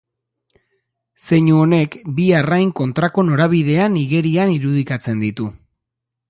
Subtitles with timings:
[1.25, 5.53] Zeinu honek bi arrain kontrako norabidean igerian irudikatzen ditu.